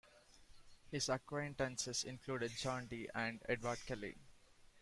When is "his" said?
0.89-1.09